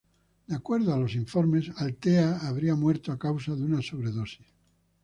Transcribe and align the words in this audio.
De 0.47 0.55
acuerdo 0.55 0.91
a 0.91 0.97
los 0.97 1.13
informes, 1.13 1.69
Althea 1.77 2.39
habría 2.47 2.73
muerto 2.73 3.11
a 3.11 3.19
causa 3.19 3.53
de 3.55 3.61
una 3.61 3.83
sobredosis. 3.83 4.47